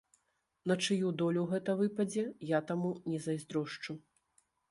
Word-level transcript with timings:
На 0.69 0.75
чыю 0.85 1.11
долю 1.23 1.43
гэта 1.51 1.75
выпадзе, 1.83 2.25
я 2.57 2.63
таму 2.71 2.89
не 3.13 3.19
зайздрошчу. 3.29 3.99